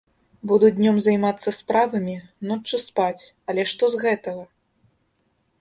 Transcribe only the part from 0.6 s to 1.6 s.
днём займацца